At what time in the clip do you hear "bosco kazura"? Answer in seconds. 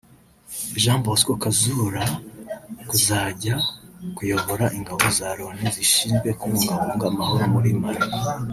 1.05-2.05